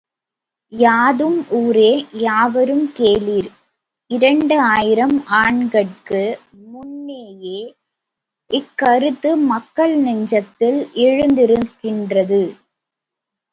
யாதும் 0.73 1.45
ஊரே 1.49 1.91
யாவரும் 2.21 2.91
கேளிர் 2.93 3.49
இரண்டு 4.11 4.55
ஆயிரம் 4.69 5.15
ஆண்டுகட்கு 5.41 6.21
முன்னேயே 6.71 7.59
இக்கருத்து 8.49 9.37
மக்கள் 9.45 9.95
நெஞ்சத்தில் 10.03 10.79
எழுந்திருக்கின்றது. 11.01 12.41